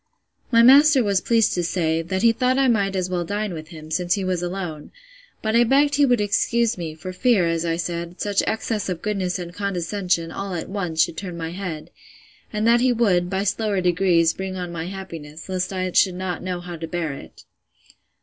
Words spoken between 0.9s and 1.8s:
was pleased to